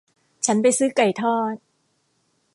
[0.45, 1.55] ฉันไปซื้อไก่ทอด